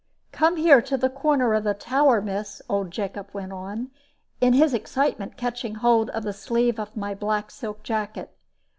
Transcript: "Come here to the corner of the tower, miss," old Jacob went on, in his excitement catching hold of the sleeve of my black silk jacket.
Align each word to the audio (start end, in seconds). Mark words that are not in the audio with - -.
"Come 0.31 0.55
here 0.57 0.81
to 0.81 0.97
the 0.97 1.11
corner 1.11 1.53
of 1.53 1.63
the 1.63 1.75
tower, 1.75 2.21
miss," 2.23 2.59
old 2.67 2.89
Jacob 2.89 3.29
went 3.33 3.51
on, 3.53 3.91
in 4.39 4.53
his 4.53 4.73
excitement 4.73 5.37
catching 5.37 5.75
hold 5.75 6.09
of 6.09 6.23
the 6.23 6.33
sleeve 6.33 6.79
of 6.79 6.97
my 6.97 7.13
black 7.13 7.51
silk 7.51 7.83
jacket. 7.83 8.35